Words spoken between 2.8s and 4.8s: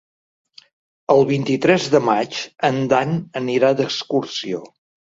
Dan anirà d'excursió.